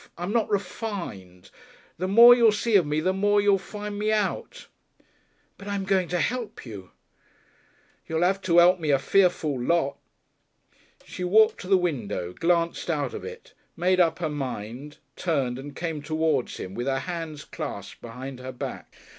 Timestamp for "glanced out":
12.33-13.13